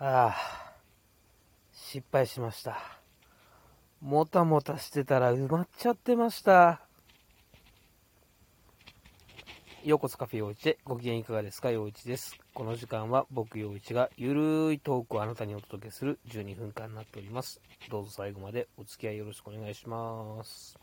[0.00, 0.36] ああ、
[1.72, 2.78] 失敗しました。
[4.00, 6.80] もたもたしてたら埋まっちゃってました。
[9.84, 11.72] ようこそカフェ陽一へご機嫌いかがですか？
[11.72, 12.36] 陽一です。
[12.54, 17.60] この時間は僕陽一がゆるいトークをあなたにお届けする12分間になっております。
[17.90, 20.78] どうぞ最後までお付き合いよろしくお願いします。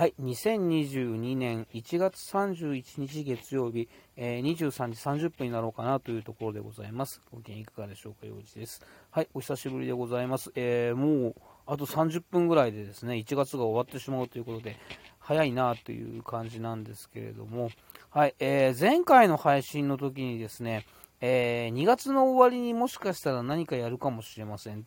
[0.00, 3.86] はい、2022年1月31日月曜日、
[4.16, 7.20] えー23時30分になろうかなというところでございます。
[7.30, 8.80] ご機嫌いかがでしょうか、陽一です。
[9.10, 10.52] はい、お久しぶりでございます。
[10.54, 11.34] えーもう
[11.66, 14.78] あと30分ぐらいでですね、1月が終わってしまうということで、
[15.18, 17.68] 早いなという感じなんですけれども、
[18.08, 20.86] はい、えー前回の配信の時にですね、
[21.20, 24.86] えー2月の終わりにもしかしたら何かやるかもしれません。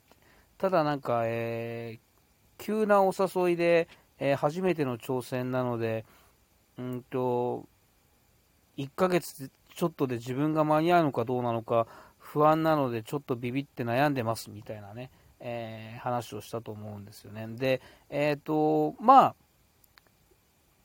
[0.58, 2.14] ただなんか、えー
[2.58, 3.88] 急なお誘いで、
[4.24, 6.06] えー初めての挑戦なので、
[6.78, 7.68] うんと、
[8.78, 11.88] 1ヶ月ちょっとで自分が間に合うのかどうなのか
[12.20, 17.48] 不安なのでちょっとビビって悩んでますみたいなね、えー話をしたと思うんですよね。
[17.50, 19.36] で、えっ、と、まあ、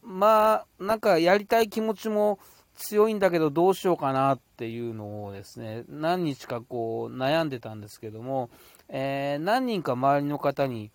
[0.03, 2.41] まあ、なんかやりたい気持ちも
[2.75, 8.51] 強いんだけどどうしようかなっていうのをですね、何日かこう悩んでたんですけども、
[8.89, 10.91] えー何人か周りの方に、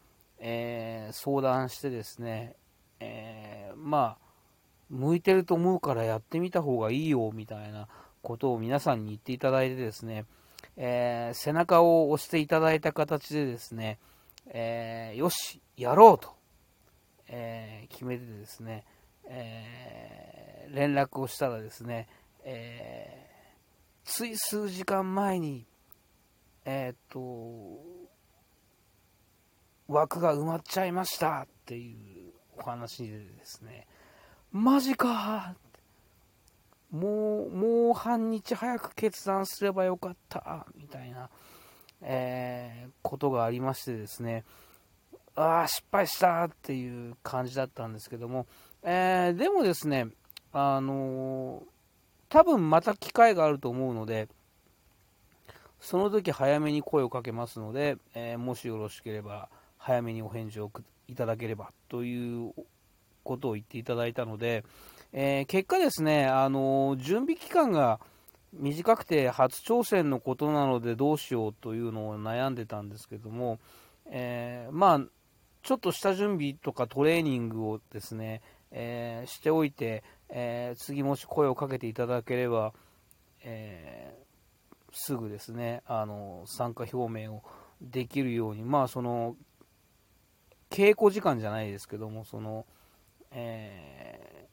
[0.45, 2.55] えー相談してですね、
[2.99, 4.25] えーまあ、
[4.89, 7.87] 向いてると思うからやってみた方がいいよみたいな
[8.21, 10.25] ことを皆さんに言っていただいてですね、
[10.75, 13.99] えー背中を押していただいた形でですね、
[14.47, 16.33] えよし、やろうと、
[17.29, 18.83] え決めてですね、
[19.25, 22.07] え連絡をしたらですね、
[22.43, 23.33] えー
[24.05, 25.65] つい数時間前に、
[26.65, 27.19] えっと、
[29.87, 33.87] 枠が埋まっちゃいましたっていうお話でですね、
[34.51, 35.55] マジか
[36.91, 41.29] もう、もう半日早く決断すればよかったみたいな、
[42.01, 44.43] えーことがありましてですね、
[45.35, 48.45] ああ、失敗したっていう感じだったんですけども、
[48.83, 50.07] えーでもですね、
[50.53, 51.73] あのー
[52.29, 54.27] 多分また機会があると思うので、
[55.79, 59.49] その時早めに声をかけますので、えーもしよろしければ
[59.83, 60.71] 早めにお返事を
[61.09, 62.53] いただければという
[63.23, 64.63] ことを言っていただいたので、
[65.11, 67.99] えー結果ですね、あの準備期間が
[68.53, 73.59] 短くて初挑戦のことなのでどうしようというのを悩んでたんですけども、
[74.05, 75.01] えーまあ、
[75.63, 82.71] ちょっとした準備とかトレーニングをですね、えーしておいて、えー次もし声をかけていただければ、
[83.43, 84.15] え
[84.93, 87.43] すぐですね、あの参加表明を
[87.81, 89.35] できるように、まあ、その
[90.73, 92.65] 稽古時間じゃないですけども、その、
[93.29, 94.47] え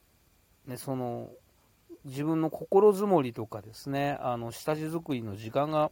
[0.66, 1.30] ーね、その
[2.04, 5.90] 自分の心づもりとかですね、あの下地作りの時間が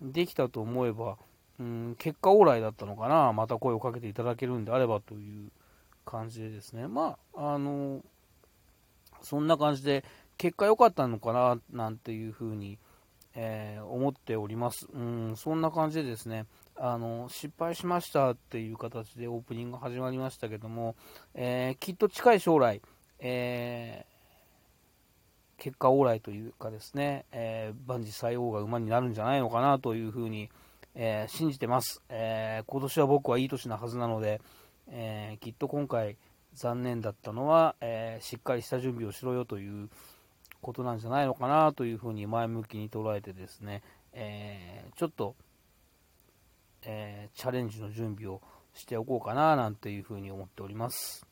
[0.00, 1.16] できたと思えば、
[1.58, 5.50] うん、結果オーライだったのかな、また声をかけていただけるんであればという
[6.04, 8.04] 感じでですね、まあ、あの、
[9.20, 10.04] そんな感じで、
[10.38, 12.78] 結果良かったのかな、なんていうふうに、
[13.34, 14.86] えー思っております。
[14.92, 16.46] うん、そんな感じでですね、
[16.78, 20.94] あの、失敗しましたっていう形でオープニングが始まりましたけども、
[21.34, 22.82] えーきっと近い将来、
[23.18, 24.16] えー
[25.58, 30.50] 結果オーライというかですね、えー万事最王が馬になるんじゃないのかなというふうに、
[30.94, 34.42] え信じてます、え今年は僕はいい年なはずなので、
[34.88, 36.18] えきっと今回
[36.54, 39.88] 残念だったのは、えしっかりした準備をしろよという
[40.60, 43.82] ことなんじゃないのかなというふうに前向きに捉えてですね、
[44.12, 45.36] えちょっと、
[46.86, 48.40] えーチャレンジの準備を
[48.72, 51.26] しておこうかななんていうふうに思っております。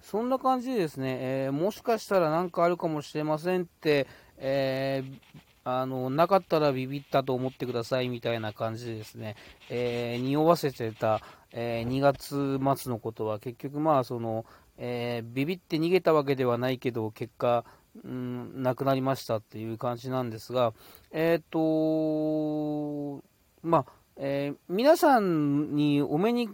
[0.00, 4.06] そんな感じでですね、えーもしかしたら何かあるかもしれませんって、
[4.38, 9.36] えーあのなかったらビビったと思ってくださいみたいな感じでですね、
[9.70, 11.20] えー匂わせてた、
[11.52, 14.44] えー2月末のことは結局まあその、
[14.76, 17.64] えービビって逃げたわけではないけど結果、
[18.04, 20.72] うん、なくなりましたっていう感じなんですが、
[21.12, 23.22] えっ、と
[23.62, 26.48] まあ、えー皆さんにお目に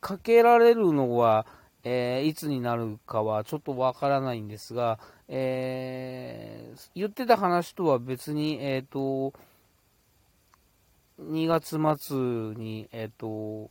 [0.00, 1.46] かけられるのは、
[1.82, 4.98] えーいつになるかはちょっとわからないんですが、
[5.28, 9.32] えー言ってた話とは別に、えっ、と、
[11.20, 12.16] 2月末
[12.56, 13.70] に、えっ、と、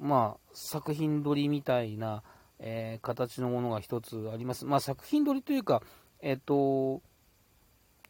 [0.00, 2.22] まあ、作品撮りみたいな、
[2.58, 4.64] え形のものが一つあります。
[4.64, 5.82] まあ、作品撮りというか、
[6.20, 7.02] えっ、と、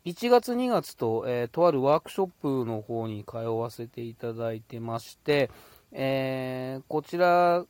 [0.05, 5.50] 1月、2月と、えーとあるワークショップの方に通わせていただいてまして、
[5.93, 7.64] えーこちら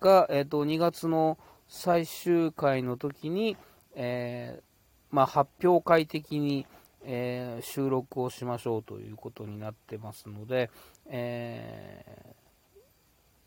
[0.00, 1.38] が、えー、と2月の
[1.68, 3.56] 最終回の時に、
[3.94, 4.62] えー
[5.10, 6.66] まあ、発表会的に、
[7.04, 10.70] えー、収録をしましょうということになってますので、
[11.06, 12.34] え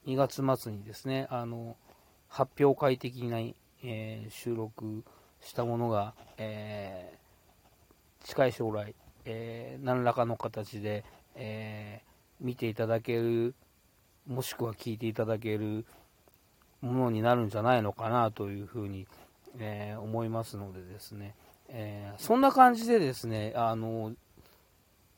[0.05, 1.75] ー、2月末にですね、あの、
[2.27, 3.39] 発表会的な、
[3.83, 5.03] えー、収録
[5.41, 7.13] したものが、え
[8.23, 8.95] 近い将来、
[9.25, 11.03] え何らかの形で、
[11.35, 12.01] え
[12.39, 13.55] 見ていただける、
[14.27, 15.85] もしくは聞いていただける
[16.81, 19.07] ものになるんじゃないのかなというふうに、
[19.57, 21.35] え思いますのでですね、
[21.69, 24.13] え、そんな感じでですね、あの、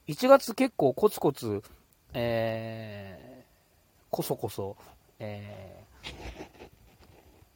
[0.07, 1.63] 1月結構コツコツ、
[2.13, 3.45] え、
[4.09, 4.75] こそこそ、
[5.19, 5.83] え、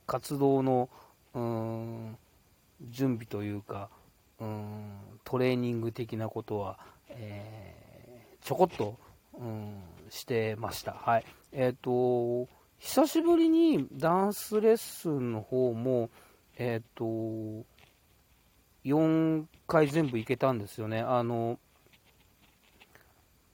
[0.08, 0.90] 活動の、
[2.82, 3.90] 準備というか、
[4.40, 6.80] うん、トレーニング的なことは、
[7.10, 8.98] えー、ちょこっと、
[9.38, 10.94] うん、してました。
[10.94, 11.26] はい。
[11.52, 12.50] えっ、ー、と、
[12.80, 16.10] 久しぶりにダンスレッスンの方も、
[16.58, 17.66] えっ、ー、と、
[18.86, 21.00] 4回全部行けたんですよね。
[21.00, 21.60] あの、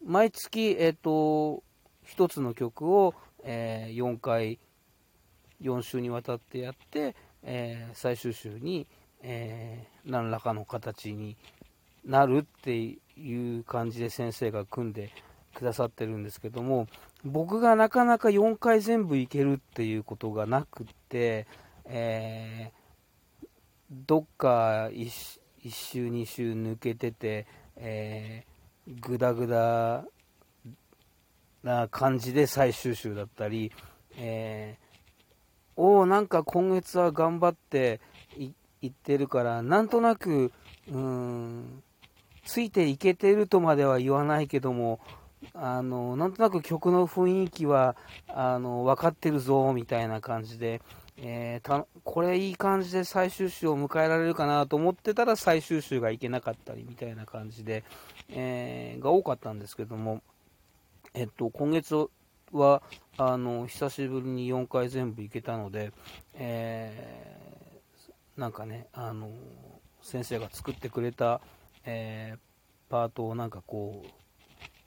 [0.03, 1.63] 毎月、えっ、と、
[2.07, 3.13] 1つの曲を、
[3.43, 4.59] えー、4回、
[5.61, 8.87] 4週にわたってやって、えー、最終週に、
[9.21, 11.38] えー、何らかの形に
[12.06, 15.12] なるっていう感じで先生が組んで
[15.53, 16.88] くださってるんですけども、
[17.23, 21.47] 僕がなかなか4回全部いけるっていうことがなくって、
[21.85, 22.81] えー
[23.91, 27.45] どっか 1, 1周、2周抜けてて、
[27.75, 30.06] えー、ぐだぐだ
[31.62, 33.74] な感じで最終週だったり、
[34.17, 38.00] えー、おお、なんか今月は頑張って
[38.81, 40.51] いってるから、なんとなく、
[40.91, 41.83] うん、
[42.45, 44.99] ついていけてるとまでは言わないけども、
[45.53, 47.95] あの、なんとなく曲の雰囲気は、
[48.27, 50.81] あの、分かってるぞ、みたいな感じで、
[51.23, 57.83] えー、たこれいい感じで最終週を迎えられるかなと思ってたら最終週がいけなかったりみたいな感じで、
[58.29, 60.23] えー、が多かったんですけども、
[61.13, 62.07] えっと、今月
[62.51, 62.81] は
[63.17, 65.91] あの久しぶりに4回全部行けたので、
[66.33, 67.30] えー、
[68.41, 69.29] なんかね、あの
[70.01, 71.39] 先生が作ってくれた、
[71.85, 72.35] え
[72.89, 74.09] パートをなんかこう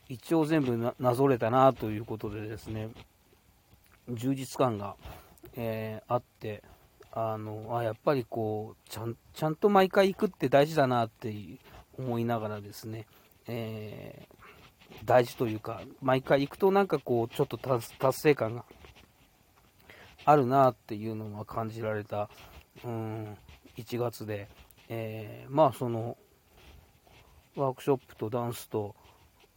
[0.08, 2.90] 一応全部なぞれたなということでですね
[4.10, 4.96] 充実感が
[5.56, 6.62] えー、あって、
[7.12, 11.32] あの、あ、やっぱりこう、ちゃん、ちゃんと毎回行くって大事だなって
[11.98, 13.06] 思いながらですね、
[13.46, 18.64] えー、大事というか、毎回行くとなんかこう、ちょっと達成感が
[20.24, 22.28] あるなっていうのが感じられた、
[22.84, 23.36] うん、
[23.76, 24.48] 1月で、
[24.88, 26.16] えー、まあその、
[27.56, 28.94] ワークショップとダンスと、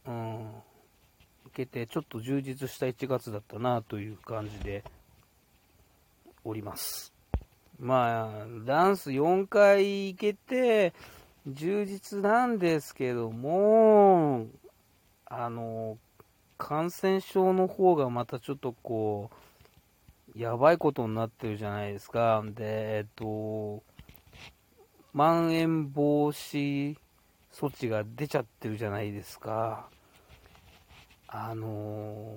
[0.06, 0.50] うん、
[1.46, 4.84] 受けて、ちょっと充実した1月だったなという感じで、
[6.48, 7.12] おります。
[7.78, 10.94] まあ、ダンス4回行けて、
[11.46, 14.46] 充実なんですけども、
[15.26, 15.98] あの、
[16.56, 19.30] 感染症の方がまたちょっとこ
[20.34, 22.42] う、やばいことになってるじゃないですか。
[22.44, 23.82] で、えっと、
[25.12, 26.96] まん延防止
[27.52, 29.88] 措置が出ちゃってるじゃないですか。
[31.26, 32.36] あの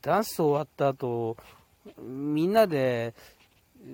[0.00, 1.36] ダンス終わった後、
[1.98, 3.14] みんなで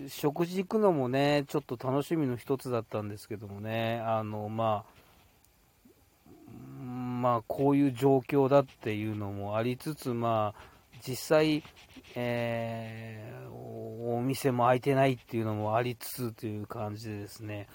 [0.09, 5.01] 食事行くのもね、ちょっと楽しみの一つだったんですけどもね、あの、まあ、
[6.83, 10.63] まあ、こういう状況だっていうのもありつつ、まあ、
[11.07, 11.63] 実際、
[12.15, 13.33] え、
[14.31, 17.69] 店も開いてないっていうのもありつつという感じでですね、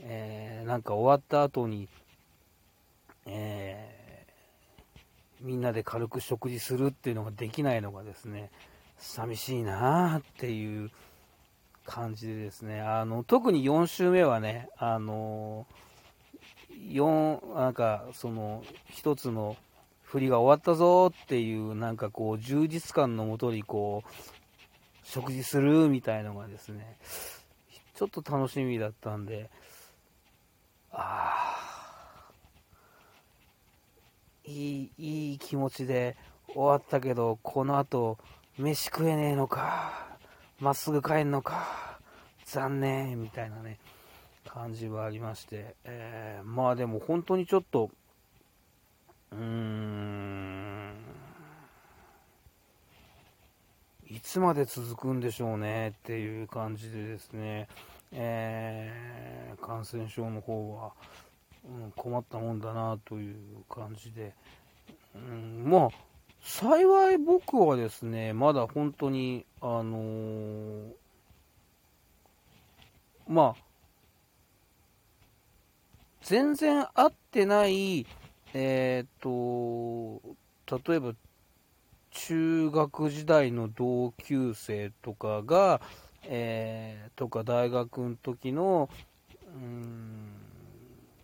[0.00, 1.88] えー、なんか終わった後に、
[3.26, 3.98] えー
[5.40, 8.50] みんなで軽く食事するっていうのができないのがですね、
[8.96, 10.90] 寂しいなっていう
[11.84, 15.66] 感じでですね、あの、特に4週目はね、あの、
[16.90, 19.56] 4、なんか、その、一つの
[20.02, 24.08] 振りが終わったぞっていう、なんかこう、充実感のもとにこう、
[25.08, 26.98] 食事するみたいのがですね、
[27.94, 29.48] ちょっと楽しみだったんで、
[30.92, 31.32] あ
[32.28, 32.32] あ、
[34.44, 36.14] いい、いい気持ちで
[36.48, 38.18] 終わったけど、この後、
[38.58, 40.18] 飯食えねえのか、
[40.60, 41.98] まっすぐ帰んのか、
[42.44, 43.78] 残念、みたいなね、
[44.44, 47.90] 感じはありまして、えー、まあでも本当にちょっと、
[49.32, 50.87] うーん、
[54.10, 57.68] いつまで続くんでしょうねっていう感じでですね、
[58.10, 60.92] えー、感染症の方は、
[61.66, 63.36] うん、困ったもんだなという
[63.68, 64.32] 感じで、
[65.14, 65.88] うん、まあ、
[66.42, 70.92] 幸い僕はですね、まだ本当に、あのー、
[73.28, 73.62] まあ、
[76.22, 78.06] 全然会ってない、
[78.54, 80.20] えっ、と、
[80.88, 81.12] 例えば、
[82.26, 85.80] 中学時代の同級生とかが、
[86.24, 88.90] えーとか大学の時の、
[89.46, 90.32] うん、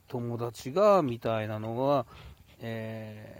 [0.08, 2.06] 友達が、みたいなのが、
[2.60, 3.38] え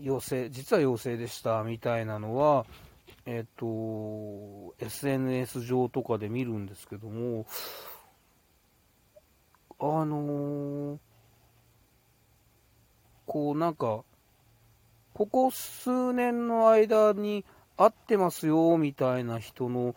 [0.00, 2.66] ー陽性、実は陽性でした、みたいなのは、
[3.26, 7.46] えっ、と、SNS 上とかで見るんですけども、
[9.80, 10.98] あのー
[13.26, 14.04] こうなんか、
[15.18, 17.44] ここ数年の間に
[17.76, 19.96] 会ってますよみたいな人の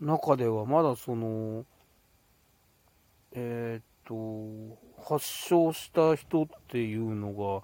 [0.00, 1.64] 中では、まだその、
[3.30, 7.62] えーっと、発症した人っていうのが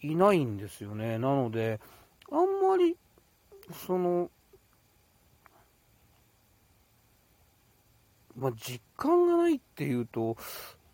[0.00, 1.18] いないんですよね。
[1.18, 1.80] なので、
[2.32, 2.96] あんまり、
[3.86, 4.30] その、
[8.38, 10.38] まあ、実感がないっていうと、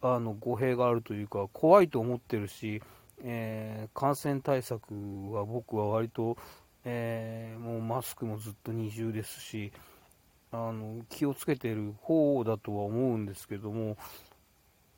[0.00, 2.82] あの語弊があるというか、怖いと思ってるし、
[3.22, 4.84] えー感染対策
[5.32, 6.36] は僕は割と、
[6.84, 9.72] えーもうマスクもずっと二重ですし、
[10.50, 13.96] あの気をつけてる方だとは思うんですけども、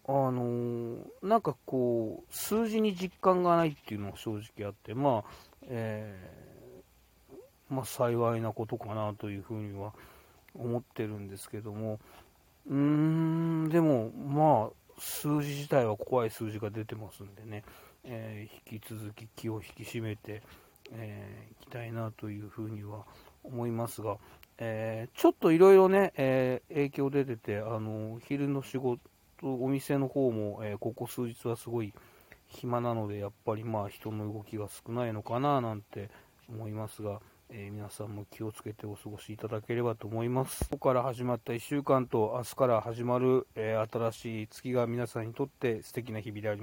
[0.07, 5.31] あのなんかこう、数字に実感がないっていうのが正直あって、まあ、
[5.63, 9.95] えーまあ、幸いなことかなというふうには
[10.55, 11.99] 思ってるんですけども、
[12.69, 17.65] うーん、でも、まあ、数字自体は怖い数字が出てますんでね、
[18.05, 20.43] えー引き続き気を引き締めて、
[20.93, 23.05] えーいきたいなというふうには
[23.43, 24.17] 思いますが、
[24.59, 29.01] えーちょっといろいろね、えー影響出てて、あの昼の仕事、
[29.43, 31.93] お店の方も、えーここ数日はすごい
[32.47, 36.11] 暇なので、やっぱりまあ人の動きが少ないのかななんて
[36.49, 37.21] 思いますが、
[37.51, 40.65] えー皆さんも気をつけてお過ごしいただければと思います。
[40.71, 46.63] ここから始まった1週間と明日から始まる、えー新しい月が皆さんにとって素敵な日々であります。